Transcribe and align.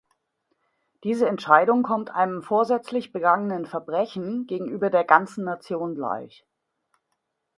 Diese 1.03 1.29
Entscheidung 1.29 1.83
kommt 1.83 2.09
einem 2.09 2.41
vorsätzlich 2.41 3.11
begangenen 3.11 3.67
Verbrechen 3.67 4.47
gegenüber 4.47 4.89
der 4.89 5.03
ganzen 5.03 5.43
Nation 5.45 5.93
gleich. 5.93 6.43